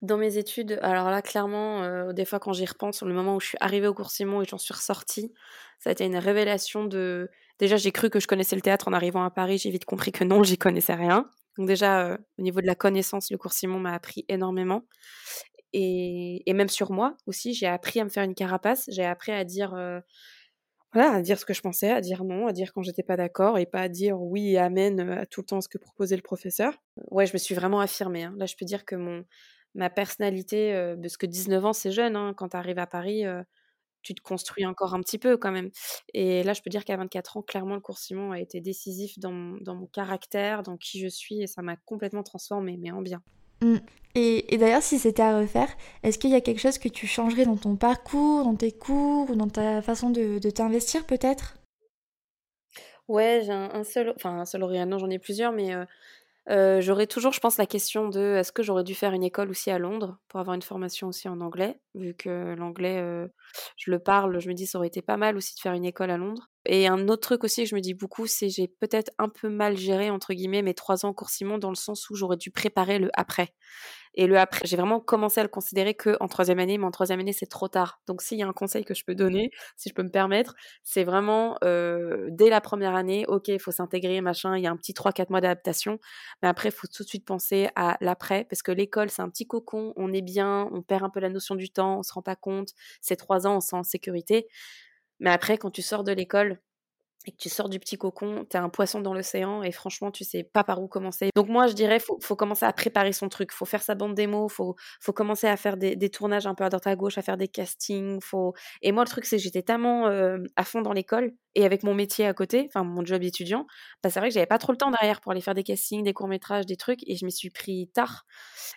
[0.03, 3.37] Dans mes études, alors là, clairement, euh, des fois quand j'y repense, sur le moment
[3.37, 5.35] où je suis arrivée au cours Simon et j'en suis ressortie,
[5.79, 7.29] ça a été une révélation de...
[7.59, 10.11] Déjà, j'ai cru que je connaissais le théâtre en arrivant à Paris, j'ai vite compris
[10.13, 11.29] que non, j'y connaissais rien.
[11.59, 14.85] Donc déjà, au niveau de la connaissance, le cours Simon m'a appris énormément.
[15.75, 19.33] Et, et, même sur moi aussi, j'ai appris à me faire une carapace, j'ai appris
[19.33, 19.75] à dire
[20.93, 23.17] voilà, à dire ce que je pensais, à dire non, à dire quand j'étais pas
[23.17, 26.17] d'accord et pas à dire oui et amen à tout le temps ce que proposait
[26.17, 26.75] le professeur.
[27.11, 28.25] Ouais, je me suis vraiment affirmée.
[28.25, 28.35] Hein.
[28.37, 29.25] Là, je peux dire que mon
[29.75, 33.25] ma personnalité, euh, parce que 19 ans, c'est jeune, hein, quand tu arrives à Paris,
[34.03, 35.71] tu te construis encore un petit peu quand même.
[36.15, 39.19] Et là, je peux dire qu'à 24 ans, clairement, le cours Simon a été décisif
[39.19, 43.03] dans dans mon caractère, dans qui je suis, et ça m'a complètement transformée, mais en
[43.03, 43.23] bien.
[43.63, 43.77] Mmh.
[44.17, 45.69] Et, d'ailleurs, si c'était à refaire,
[46.03, 49.31] est-ce qu'il y a quelque chose que tu changerais dans ton parcours, dans tes cours
[49.31, 51.57] ou dans ta façon de, t'investir peut-être?
[53.07, 55.85] Ouais, j'ai un, seul, enfin un seul non j'en ai plusieurs, mais euh,
[56.49, 59.51] euh, j'aurais toujours, je pense, la question de est-ce que j'aurais dû faire une école
[59.51, 63.29] aussi à Londres pour avoir une formation aussi en anglais, vu que l'anglais, euh,
[63.77, 65.85] je le parle, je me dis ça aurait été pas mal aussi de faire une
[65.85, 66.50] école à Londres.
[66.67, 69.49] Et un autre truc aussi que je me dis beaucoup, c'est j'ai peut-être un peu
[69.49, 72.51] mal géré entre guillemets mes trois ans cours Simon dans le sens où j'aurais dû
[72.51, 73.55] préparer le après.
[74.15, 76.91] Et le après, j'ai vraiment commencé à le considérer que en troisième année, mais en
[76.91, 78.01] troisième année, c'est trop tard.
[78.09, 80.55] Donc, s'il y a un conseil que je peux donner, si je peux me permettre,
[80.83, 84.77] c'est vraiment dès la première année, ok, il faut s'intégrer, machin, il y a un
[84.77, 85.99] petit 3-4 mois d'adaptation,
[86.43, 89.31] mais après, il faut tout de suite penser à l'après, parce que l'école, c'est un
[89.31, 92.13] petit cocon, on est bien, on perd un peu la notion du temps, on se
[92.13, 92.71] rend pas compte,
[93.01, 94.49] c'est trois ans, on sent en sécurité.
[95.21, 96.59] Mais après, quand tu sors de l'école,
[97.27, 100.11] et que tu sors du petit cocon, tu es un poisson dans l'océan et franchement,
[100.11, 101.29] tu sais pas par où commencer.
[101.37, 104.15] Donc moi, je dirais, faut, faut commencer à préparer son truc, faut faire sa bande
[104.15, 107.19] démo, faut, faut commencer à faire des, des tournages un peu à droite à gauche,
[107.19, 108.21] à faire des castings.
[108.23, 108.55] Faut...
[108.81, 111.83] Et moi, le truc, c'est que j'étais tellement euh, à fond dans l'école et avec
[111.83, 113.67] mon métier à côté, enfin mon job étudiant,
[114.03, 116.05] bah, c'est vrai que j'avais pas trop le temps derrière pour aller faire des castings,
[116.05, 118.25] des courts-métrages, des trucs et je m'y suis pris tard.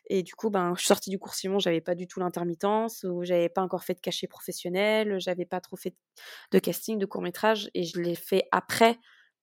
[0.10, 3.04] Et du coup, ben, je suis sortie du cours Simon, j'avais pas du tout l'intermittence,
[3.04, 5.96] ou j'avais pas encore fait de cachet professionnel, j'avais pas trop fait
[6.52, 8.98] de casting, de court-métrage et je l'ai fait après,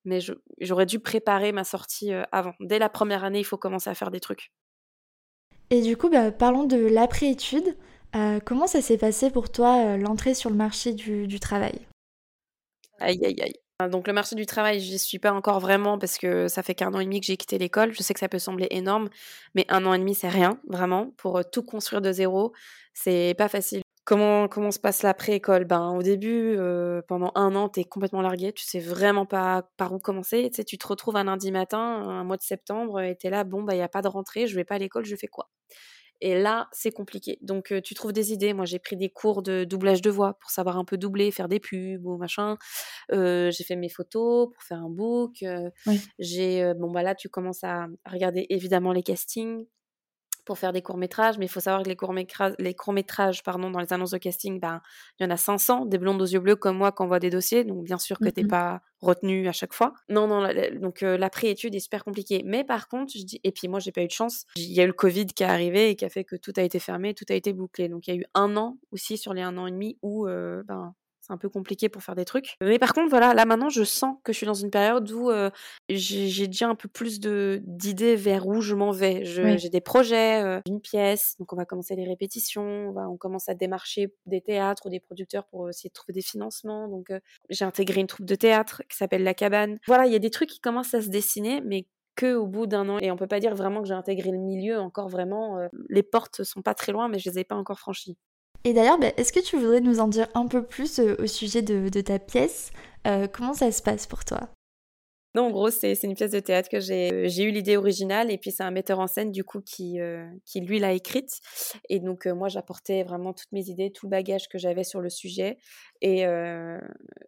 [0.04, 0.18] mais
[0.60, 2.54] j'aurais dû préparer ma sortie euh, avant.
[2.60, 4.52] Dès la première année, il faut commencer à faire des trucs.
[5.70, 7.76] Et du coup, bah, parlons de l'après-étude.
[8.44, 11.86] comment ça s'est passé pour toi l'entrée sur le marché du travail?
[13.00, 13.88] Aïe, aïe, aïe.
[13.88, 16.92] Donc le marché du travail, j'y suis pas encore vraiment parce que ça fait qu'un
[16.92, 17.92] an et demi que j'ai quitté l'école.
[17.92, 19.08] Je sais que ça peut sembler énorme,
[19.54, 21.12] mais un an et demi, c'est rien, vraiment.
[21.16, 22.52] Pour tout construire de zéro,
[22.92, 23.80] c'est pas facile.
[24.04, 25.64] Comment, comment se passe l'après-école?
[25.64, 26.58] Ben, Au début,
[27.08, 30.50] pendant un an, tu es complètement largué, tu sais vraiment pas par où commencer.
[30.50, 33.60] Tu, te retrouves un lundi matin, un mois de septembre, et tu es là, bon,
[33.60, 35.48] il bah, n'y a pas de rentrée, je vais pas à l'école, je fais quoi?
[36.20, 37.38] Et là, c'est compliqué.
[37.42, 38.52] Donc, tu trouves des idées.
[38.52, 41.48] Moi, j'ai pris des cours de doublage de voix pour savoir un peu doubler, faire
[41.48, 42.56] des pubs ou machin.
[43.10, 45.44] j'ai fait mes photos pour faire un book.
[46.18, 49.66] J'ai, bon, bah là, tu commences à regarder évidemment les castings
[50.50, 53.78] pour faire des courts-métrages, mais il faut savoir que les courts-métrages, les courts-métrages pardon, dans
[53.78, 54.82] les annonces de casting, ben,
[55.20, 57.30] il y en a 500, des blondes aux yeux bleus comme moi qui envoient des
[57.30, 59.94] dossiers, donc bien sûr que tu n'es mmh pas retenu à chaque fois.
[60.08, 60.48] Non, non,
[60.80, 62.42] donc euh, la pré-étude est super compliquée.
[62.44, 64.80] Mais par contre, je dis, et puis moi, j'ai pas eu de chance, il y
[64.80, 66.80] a eu le Covid qui est arrivé et qui a fait que tout a été
[66.80, 67.88] fermé, tout a été bouclé.
[67.88, 70.26] Donc il y a eu un an aussi sur les un an et demi où
[70.26, 70.96] euh, ben,
[71.30, 72.56] un peu compliqué pour faire des trucs.
[72.60, 75.30] Mais par contre, voilà, là maintenant, je sens que je suis dans une période où
[75.30, 75.50] euh,
[75.88, 79.24] j'ai déjà un peu plus de d'idées vers où je m'en vais.
[79.24, 83.54] J'ai des projets, euh, une pièce, donc on va commencer les répétitions, on, commence à
[83.54, 86.88] démarcher des théâtres ou des producteurs pour essayer de trouver des financements.
[86.88, 89.78] Donc euh, j'ai intégré une troupe de théâtre qui s'appelle La Cabane.
[89.86, 92.66] Voilà, il y a des trucs qui commencent à se dessiner, mais que au bout
[92.66, 92.98] d'un an.
[93.00, 95.58] Et on peut pas dire vraiment que j'ai intégré le milieu encore vraiment.
[95.88, 98.18] les portes sont pas très loin, mais je les ai pas encore franchies.
[98.64, 101.26] Et d'ailleurs, bah, est-ce que tu voudrais nous en dire un peu plus euh, au
[101.26, 102.70] sujet de, ta pièce?
[103.06, 104.50] Euh, Comment ça se passe pour toi?
[105.34, 108.32] Non, en gros, c'est une pièce de théâtre que j'ai euh, j'ai eu l'idée originale
[108.32, 109.98] et puis c'est un metteur en scène du coup qui,
[110.56, 111.38] lui l'a écrite.
[111.88, 115.08] Et donc moi j'apportais vraiment toutes mes idées, tout le bagage que j'avais sur le
[115.08, 115.56] sujet.
[116.02, 116.24] Et,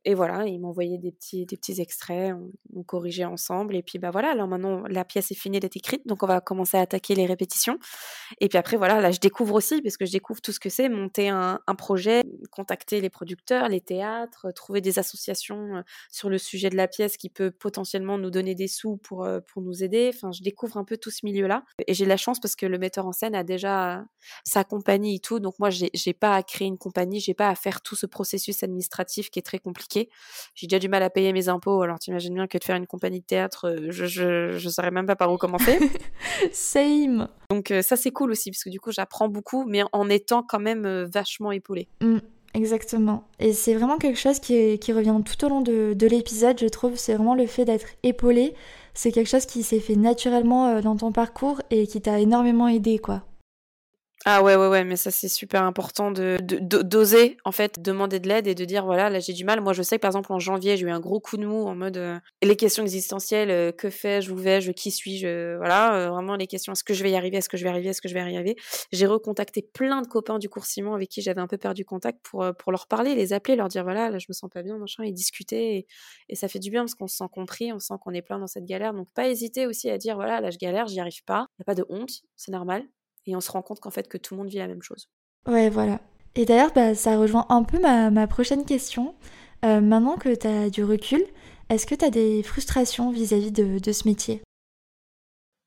[0.05, 2.35] et voilà, il m'envoyait des petits, des petits extraits,
[2.75, 3.77] on, corrigeait ensemble.
[3.77, 6.41] Et puis bah voilà, alors maintenant la pièce est finie d'être écrite, donc on va
[6.41, 7.79] commencer à attaquer les répétitions.
[8.41, 10.69] Et puis après voilà, là je découvre aussi, parce que je découvre tout ce que
[10.69, 16.39] c'est, monter un, un projet, contacter les producteurs, les théâtres, trouver des associations sur le
[16.39, 19.83] sujet de la pièce qui peut potentiellement nous donner des sous pour, euh, pour nous
[19.83, 20.11] aider.
[20.15, 21.65] Enfin, je découvre un peu tout ce milieu-là.
[21.87, 24.05] Et j'ai la chance parce que le metteur en scène a déjà
[24.45, 25.41] sa compagnie et tout.
[25.41, 28.62] Donc moi, j'ai pas à créer une compagnie, j'ai pas à faire tout ce processus
[28.63, 30.09] administratif qui est très compliqué.
[30.55, 31.83] J'ai déjà du mal à payer mes impôts.
[31.83, 34.91] Alors t'imagines bien que de faire une compagnie de théâtre, euh, je, je, je saurais
[34.91, 35.79] même pas par où commencer.
[36.53, 37.29] Same.
[37.51, 40.43] Donc euh, ça, c'est cool aussi parce que du coup, j'apprends beaucoup, mais en étant
[40.43, 41.89] quand même vachement épaulée.
[42.01, 42.19] Mmh.
[42.55, 43.25] Exactement.
[43.39, 46.67] Et c'est vraiment quelque chose qui, qui, revient tout au long de, de l'épisode, je
[46.67, 46.97] trouve.
[46.97, 48.55] C'est vraiment le fait d'être épaulé.
[48.95, 52.69] C'est quelque chose qui s'est fait naturellement euh, dans ton parcours et qui t'a énormément
[52.69, 53.23] aidé, quoi.
[54.25, 58.29] Ah ouais, ouais, ouais, mais ça c'est super important de d'oser en fait demander de
[58.29, 59.61] l'aide et de dire voilà là j'ai du mal.
[59.61, 61.67] Moi je sais que par exemple en janvier j'ai eu un gros coup de mou
[61.67, 66.11] en mode euh, les questions existentielles, euh, que fais-je, où vais-je, qui suis-je, voilà euh,
[66.11, 68.01] vraiment les questions est-ce que je vais y arriver, est-ce que je vais arriver, est-ce
[68.01, 68.55] que je vais y arriver.
[68.93, 72.21] J'ai recontacté plein de copains du cours Simon avec qui j'avais un peu perdu contact
[72.23, 74.79] pour pour leur parler, les appeler, leur dire voilà là je me sens pas bien
[74.79, 75.87] machin et discuter et,
[76.29, 78.39] et ça fait du bien parce qu'on se sent compris, on sent qu'on est plein
[78.39, 81.25] dans cette galère donc pas hésiter aussi à dire voilà là je galère, j'y arrive
[81.25, 82.85] pas, y a pas de honte, c'est normal
[83.27, 85.09] et on se rend compte qu'en fait que tout le monde vit la même chose.
[85.47, 86.01] Ouais, voilà.
[86.35, 89.15] Et d'ailleurs, bah, ça rejoint un peu ma, ma prochaine question.
[89.65, 91.23] Euh, maintenant que tu as du recul,
[91.69, 94.43] est-ce que tu as des frustrations vis-à-vis de, de, ce métier?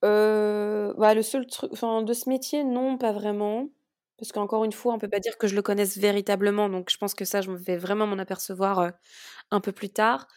[0.04, 3.70] Euh, bah, Le seul truc, enfin, de ce métier, non, pas vraiment.
[4.18, 6.70] Parce qu'encore une fois, on peut pas dire que je le connaisse véritablement.
[6.70, 8.90] Donc, je pense que ça, je vais vraiment m'en apercevoir euh,
[9.52, 10.28] un peu plus tard.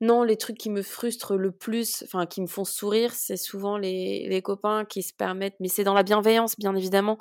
[0.00, 3.76] Non, les trucs qui me frustrent le plus, enfin qui me font sourire, c'est souvent
[3.76, 7.18] les, les copains qui se permettent, mais c'est dans la bienveillance bien évidemment,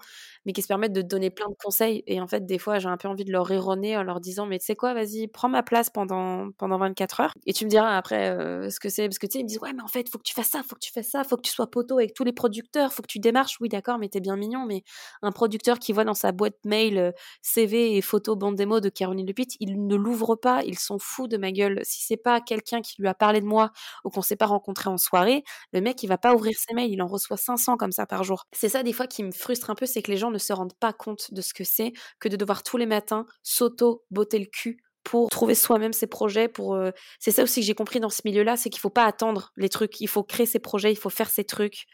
[0.49, 2.03] mais qui se permettent de donner plein de conseils.
[2.07, 4.47] Et en fait, des fois, j'ai un peu envie de leur erroner en leur disant,
[4.47, 7.33] mais tu sais quoi, vas-y, prends ma place pendant, pendant 24 heures.
[7.45, 9.07] Et tu me diras après euh, ce que c'est.
[9.07, 10.49] Parce que tu sais, ils me disent, ouais, mais en fait, faut que tu fasses
[10.49, 12.91] ça, faut que tu fasses ça, faut que tu sois poteau avec tous les producteurs,
[12.91, 13.57] faut que tu démarches.
[13.61, 14.65] Oui, d'accord, mais t'es bien mignon.
[14.65, 14.81] Mais
[15.21, 17.11] un producteur qui voit dans sa boîte mail euh,
[17.43, 21.27] CV et photo bande démo de Caroline Lepitt, il ne l'ouvre pas, ils sont fous
[21.27, 21.79] de ma gueule.
[21.83, 23.69] Si c'est pas quelqu'un qui lui a parlé de moi
[24.03, 26.91] ou qu'on s'est pas rencontré en soirée, le mec, il va pas ouvrir ses mails,
[26.91, 28.45] il en reçoit 500 comme ça par jour.
[28.51, 30.77] C'est ça, des fois, qui me frustre un peu, c'est que les gens se rendent
[30.79, 34.81] pas compte de ce que c'est que de devoir tous les matins s'auto-botter le cul
[35.03, 36.47] pour trouver soi-même ses projets.
[36.47, 39.05] Pour euh, c'est ça aussi que j'ai compris dans ce milieu-là, c'est qu'il faut pas
[39.05, 41.85] attendre les trucs, il faut créer ses projets, il faut faire ses trucs.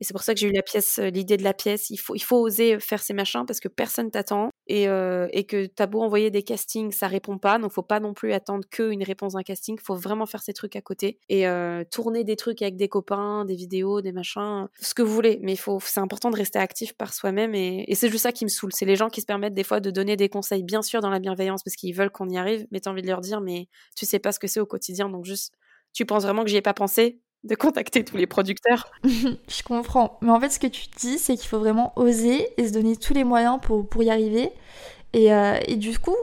[0.00, 1.90] Et c'est pour ça que j'ai eu la pièce, euh, l'idée de la pièce.
[1.90, 5.44] Il faut, il faut oser faire ces machins parce que personne t'attend et, euh, et
[5.44, 7.58] que t'as beau envoyer des castings, ça répond pas.
[7.58, 9.78] Donc faut pas non plus attendre qu'une réponse d'un casting.
[9.78, 13.44] Faut vraiment faire ces trucs à côté et euh, tourner des trucs avec des copains,
[13.44, 15.38] des vidéos, des machins, ce que vous voulez.
[15.42, 18.44] Mais faut, c'est important de rester actif par soi-même et, et c'est juste ça qui
[18.44, 18.72] me saoule.
[18.72, 21.10] C'est les gens qui se permettent des fois de donner des conseils, bien sûr dans
[21.10, 23.68] la bienveillance parce qu'ils veulent qu'on y arrive, mais t'as envie de leur dire mais
[23.96, 25.52] tu sais pas ce que c'est au quotidien, donc juste
[25.92, 27.20] tu penses vraiment que j'y ai pas pensé?
[27.44, 28.90] De contacter tous les producteurs.
[29.04, 30.18] je comprends.
[30.22, 32.96] Mais en fait, ce que tu dis, c'est qu'il faut vraiment oser et se donner
[32.96, 34.50] tous les moyens pour, pour y arriver.
[35.12, 36.16] Et, euh, et du coup,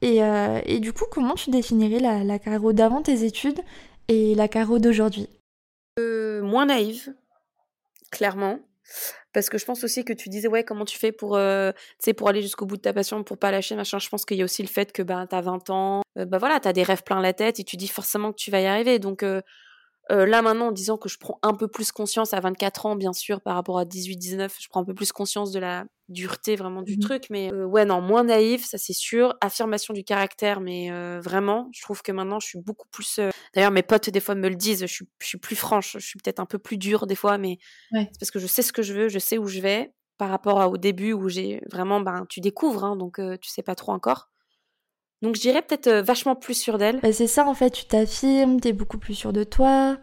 [0.00, 3.60] et, euh, et, du coup, comment tu définirais la, la Caro d'avant tes études
[4.08, 5.28] et la Caro d'aujourd'hui?
[5.98, 7.14] Euh, Moins naïve,
[8.10, 8.58] clairement.
[9.32, 11.72] Parce que je pense aussi que tu disais, ouais, comment tu fais pour, euh,
[12.16, 13.98] pour aller jusqu'au bout de ta passion, pour pas lâcher, machin.
[13.98, 16.26] Je pense qu'il y a aussi le fait que bah, tu as 20 ans, euh,
[16.26, 18.50] bah voilà, tu as des rêves plein la tête et tu dis forcément que tu
[18.50, 18.98] vas y arriver.
[18.98, 19.40] Donc, euh,
[20.10, 22.96] euh, là maintenant, en disant que je prends un peu plus conscience à 24 ans,
[22.96, 26.56] bien sûr, par rapport à 18-19, je prends un peu plus conscience de la dureté
[26.56, 29.34] vraiment du mmh truc, mais euh, ouais, non, moins naïf, ça c'est sûr.
[29.40, 33.20] Affirmation du caractère, mais euh, vraiment, je trouve que maintenant je suis beaucoup plus.
[33.54, 36.06] D'ailleurs, mes potes des fois me le disent, je suis, je suis plus franche, je
[36.06, 37.58] suis peut-être un peu plus dure des fois, mais
[37.92, 40.30] c'est parce que je sais ce que je veux, je sais où je vais, par
[40.30, 43.76] rapport à, au début où j'ai vraiment, ben, tu découvres, hein, donc tu sais pas
[43.76, 44.32] trop encore.
[45.22, 47.00] Donc je dirais peut-être vachement plus sûre d'elle.
[47.00, 49.96] Bah, c'est ça en fait, tu t'affirmes, t'es beaucoup plus sûre de toi.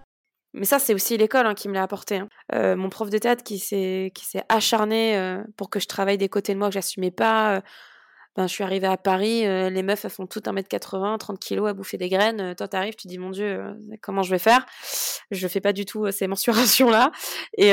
[0.53, 2.17] Mais ça, c'est aussi l'école hein, qui me l'a apporté.
[2.17, 2.29] Hein.
[2.55, 6.17] Euh, mon prof de théâtre qui s'est qui s'est acharné euh, pour que je travaille
[6.17, 7.61] des côtés de moi que j'assumais pas.
[8.35, 11.67] Ben, je suis arrivée à Paris, euh, les meufs, elles font toutes 1m80, 30 kg
[11.67, 12.39] à bouffer des graines.
[12.39, 14.65] Euh, toi, t'arrives, tu dis, mon Dieu, euh, comment je vais faire?
[15.31, 17.11] Je fais pas du tout ces mensurations-là.
[17.57, 17.71] Et,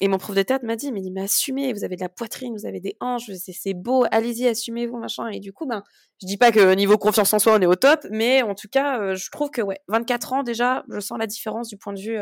[0.00, 2.54] et mon prof de théâtre m'a dit, mais, mais assumez, vous avez de la poitrine,
[2.56, 5.28] vous avez des hanches, c'est beau, allez-y, assumez-vous, machin.
[5.28, 5.82] Et du coup, ben,
[6.20, 8.68] je dis pas que niveau confiance en soi, on est au top, mais en tout
[8.68, 12.00] cas, je trouve que, ouais, 24 ans, déjà, je sens la différence du point de
[12.00, 12.18] vue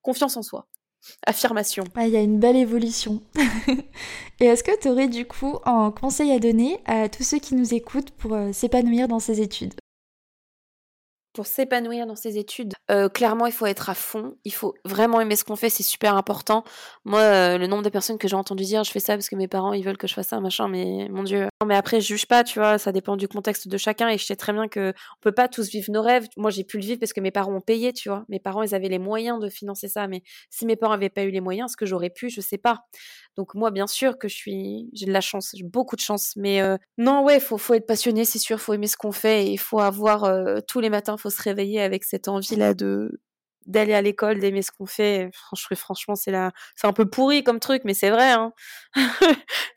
[0.00, 0.66] confiance en soi
[1.26, 1.84] affirmation.
[1.98, 3.20] Il y a une belle évolution.
[4.40, 7.54] Et est-ce que tu aurais du coup un conseil à donner à tous ceux qui
[7.54, 9.74] nous écoutent pour euh, s'épanouir dans ces études?
[11.32, 14.36] Pour s'épanouir dans ses études, euh, clairement, il faut être à fond.
[14.44, 16.64] Il faut vraiment aimer ce qu'on fait, c'est super important.
[17.04, 19.36] Moi, euh, le nombre de personnes que j'ai entendu dire, je fais ça parce que
[19.36, 21.48] mes parents, ils veulent que je fasse ça, machin, mais mon Dieu.
[21.60, 24.18] Non, mais après, je juge pas, tu vois, ça dépend du contexte de chacun et
[24.18, 26.26] je sais très bien que on peut pas tous vivre nos rêves.
[26.36, 28.24] Moi, j'ai pu le vivre parce que mes parents ont payé, tu vois.
[28.28, 31.22] Mes parents, ils avaient les moyens de financer ça, mais si mes parents avaient pas
[31.22, 32.84] eu les moyens, ce que j'aurais pu, je sais pas.
[33.36, 36.34] Donc moi, bien sûr que je suis, j'ai de la chance, j'ai beaucoup de chance,
[36.36, 39.46] mais euh, non, ouais, faut, faut être passionné, c'est sûr, faut aimer ce qu'on fait,
[39.46, 40.30] et il faut avoir
[40.68, 43.20] tous les matins, faut se réveiller avec cette envie-là de
[43.66, 45.30] d'aller à l'école, d'aimer ce qu'on fait.
[45.32, 48.32] Franchement, franchement, c'est là, c'est un peu pourri comme truc, mais c'est vrai.
[48.32, 48.52] Hein.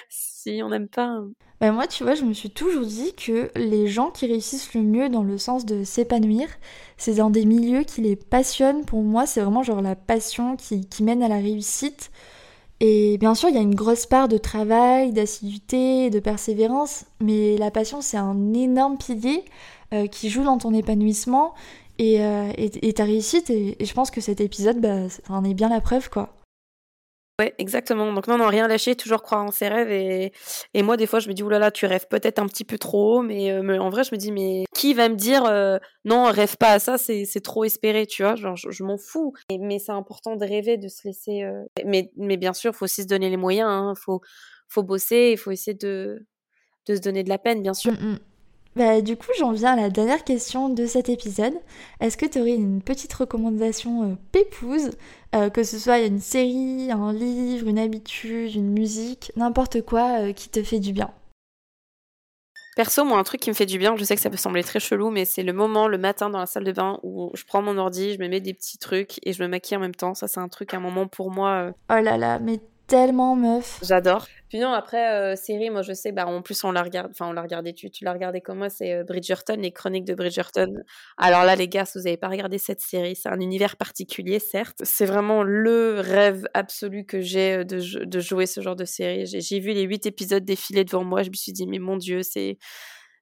[0.09, 1.05] si on n'aime pas.
[1.05, 1.29] Hein.
[1.61, 4.81] Bah moi, tu vois, je me suis toujours dit que les gens qui réussissent le
[4.81, 6.47] mieux dans le sens de s'épanouir,
[6.97, 8.85] c'est dans des milieux qui les passionnent.
[8.85, 12.11] Pour moi, c'est vraiment genre la passion qui, qui mène à la réussite.
[12.81, 17.57] Et bien sûr, il y a une grosse part de travail, d'assiduité, de persévérance, mais
[17.57, 19.45] la passion, c'est un énorme pilier
[19.93, 21.53] euh, qui joue dans ton épanouissement
[21.97, 23.49] et, euh, et, ta réussite.
[23.49, 26.35] Et, je pense que cet épisode, bah, en est bien la preuve, quoi.
[27.37, 28.13] Ouais, exactement.
[28.13, 29.91] Donc non, non, rien lâcher, toujours croire en ses rêves.
[29.91, 30.31] Et,
[30.73, 33.21] et moi, des fois, je me dis, oulala, tu rêves peut-être un petit peu trop,
[33.21, 36.31] mais, euh, mais, en vrai, je me dis, mais qui va me dire, euh, non,
[36.31, 38.35] rêve pas à ça, c'est, trop espéré, tu vois?
[38.35, 39.33] Genre, je, m'en fous.
[39.59, 41.43] mais c'est important de rêver, de se laisser...
[41.43, 43.93] Euh, mais, mais bien sûr, faut aussi se donner les moyens, hein.
[44.01, 44.21] faut,
[44.69, 46.25] faut bosser, il faut essayer de,
[46.87, 47.91] de se donner de la peine, bien sûr.
[47.91, 48.19] Mm, mm.
[48.75, 51.53] Bah, du coup, j'en viens à la dernière question de cet épisode.
[52.01, 54.91] Est-ce que tu aurais une petite recommandation euh, pépouse,
[55.33, 60.33] euh, que ce soit une série, un livre, une habitude, une musique, n'importe quoi euh,
[60.33, 61.09] qui te fait du bien?
[62.75, 64.61] Perso, moi, un truc qui me fait du bien, je sais que ça peut sembler
[64.61, 67.45] très chelou, mais c'est le moment, le matin dans la salle de bain, où je
[67.45, 69.95] prends mon ordi, je me mets des petits trucs et je me maquille en même
[69.95, 70.15] temps.
[70.15, 71.71] Ça, c'est un truc, un moment pour moi.
[71.89, 73.79] Oh là là, mais tellement meuf.
[73.83, 74.27] J'adore.
[74.49, 77.27] Puis non, après, euh, série, moi je sais, bah, en plus on la regarde, enfin
[77.27, 80.13] on l'a regardé, tu, tu l'as regardé comme moi, c'est euh, Bridgerton, les chroniques de
[80.13, 80.73] Bridgerton.
[81.17, 84.39] Alors là, les gars, si vous n'avez pas regardé cette série, c'est un univers particulier,
[84.39, 84.81] certes.
[84.83, 89.25] C'est vraiment le rêve absolu que j'ai euh, de, de jouer ce genre de série.
[89.25, 92.21] J'ai vu les huit épisodes défiler devant moi, je me suis dit, mais mon Dieu,
[92.21, 92.57] c'est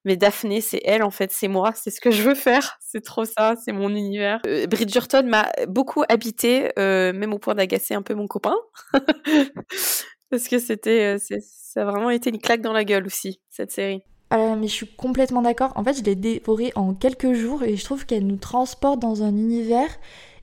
[0.06, 3.04] mais Daphné, c'est elle en fait, c'est moi, c'est ce que je veux faire, c'est
[3.04, 4.42] trop ça, c'est mon univers.
[4.48, 8.56] Euh, Bridgerton m'a beaucoup habité, euh, même au point d'agacer un peu mon copain,
[10.30, 13.72] parce que c'était, euh, ça a vraiment été une claque dans la gueule aussi cette
[13.72, 14.04] série.
[14.30, 15.72] Ah mais je suis complètement d'accord.
[15.76, 19.22] En fait, je l'ai dévorée en quelques jours et je trouve qu'elle nous transporte dans
[19.22, 19.90] un univers.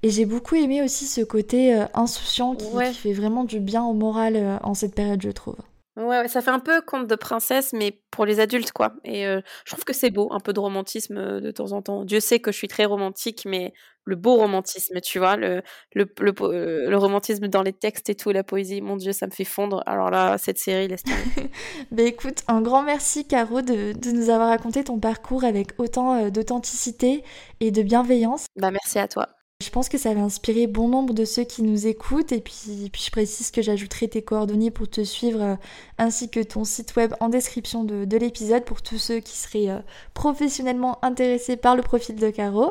[0.03, 3.93] Et j'ai beaucoup aimé aussi ce côté insouciant qui, qui, fait vraiment du bien au
[3.93, 5.57] moral en cette période, je trouve.
[5.97, 8.95] Ouais, ça fait un peu conte de princesse, mais pour les adultes, quoi.
[9.05, 11.83] Et euh, je trouve que c'est beau, un peu de romantisme euh, de temps en
[11.83, 12.05] temps.
[12.05, 13.73] Dieu sait que je suis très romantique, mais
[14.05, 15.63] le beau romantisme, tu vois, le,
[15.95, 19.27] le, le, euh, le romantisme dans les textes et tout, la poésie, mon Dieu, ça
[19.27, 19.83] me fait fondre.
[19.87, 21.51] Alors là, cette série, laisse tomber.
[21.91, 26.31] bah écoute, un grand merci, Caro, de, de, nous avoir raconté ton parcours avec autant
[26.31, 27.25] d'authenticité
[27.59, 28.47] et de bienveillance.
[28.57, 29.40] Bah merci à toi.
[29.63, 32.91] Je pense que ça va inspirer bon nombre de ceux qui nous écoutent et puis,
[32.95, 35.57] je précise que j'ajouterai tes coordonnées pour te suivre euh,
[35.99, 39.69] ainsi que ton site web en description de, de l'épisode pour tous ceux qui seraient
[39.69, 39.81] euh,
[40.15, 42.71] professionnellement intéressés par le profil de Caro.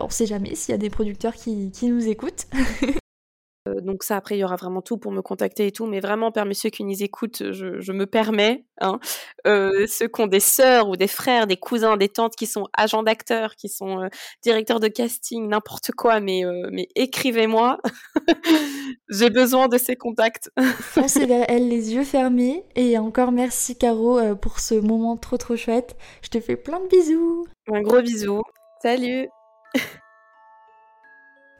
[0.00, 2.46] on sait jamais s'il y a des producteurs qui, qui nous écoutent.
[3.68, 5.86] Euh, donc ça, après, il y aura vraiment tout pour me contacter et tout.
[5.86, 8.98] Mais vraiment, permis ceux qui nous écoutent, je, je me permets, hein,
[9.46, 12.68] euh, ceux qui ont des sœurs ou des frères, des cousins, des tantes qui sont
[12.76, 14.08] agents d'acteurs, qui sont euh,
[14.42, 17.78] directeurs de casting, n'importe quoi, mais, euh, mais écrivez-moi.
[19.10, 20.50] J'ai besoin de ces contacts.
[20.80, 22.64] Foncez vers elle les yeux fermés.
[22.76, 25.96] Et encore merci, Caro, pour ce moment trop trop chouette.
[26.22, 27.46] Je te fais plein de bisous.
[27.72, 28.42] Un gros bisou.
[28.82, 29.28] Salut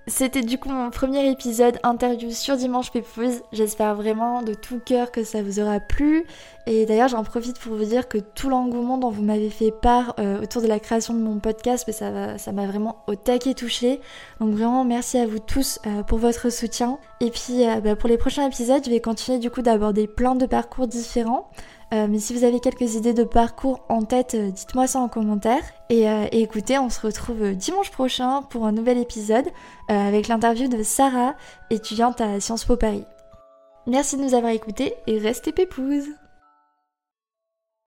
[0.09, 3.43] C'était du coup mon premier épisode interview sur Dimanche Pépouze.
[3.53, 6.25] J'espère vraiment de tout cœur que ça vous aura plu.
[6.67, 10.17] Et d'ailleurs, j'en profite pour vous dire que tout l'engouement dont vous m'avez fait part
[10.19, 14.01] euh, autour de la création de mon podcast, mais ça m'a vraiment au taquet touché.
[14.41, 16.99] Donc vraiment, merci à vous tous euh, pour votre soutien.
[17.21, 20.35] Et puis euh, bah, pour les prochains épisodes, je vais continuer du coup d'aborder plein
[20.35, 21.49] de parcours différents.
[21.93, 25.09] Euh, mais si vous avez quelques idées de parcours en tête, euh, dites-moi ça en
[25.09, 25.63] commentaire.
[25.91, 29.47] Et, euh, et écoutez, on se retrouve dimanche prochain pour un nouvel épisode
[29.89, 31.35] avec l'interview de Sarah,
[31.69, 33.05] étudiante à Sciences Po Paris.
[33.87, 36.09] Merci de nous avoir écoutés et restez pépouze